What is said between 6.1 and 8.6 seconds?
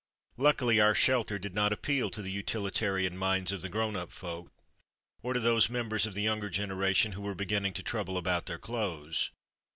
the younger generation who were beginning to trouble about their